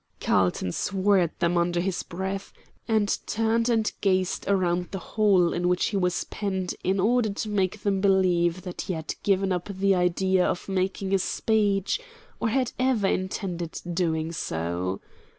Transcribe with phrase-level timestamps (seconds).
[0.19, 2.51] Carlton swore at them under his breath,
[2.87, 7.47] and turned and gazed round the hole in which he was penned in order to
[7.47, 12.01] make them believe that he had given up the idea of making a speech,
[12.39, 14.99] or had ever intended doing so.